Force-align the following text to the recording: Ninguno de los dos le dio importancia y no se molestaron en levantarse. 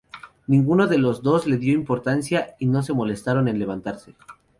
Ninguno 0.47 0.87
de 0.87 0.97
los 0.97 1.21
dos 1.21 1.45
le 1.45 1.57
dio 1.59 1.75
importancia 1.75 2.55
y 2.57 2.65
no 2.65 2.81
se 2.81 2.91
molestaron 2.91 3.47
en 3.47 3.59
levantarse. 3.59 4.15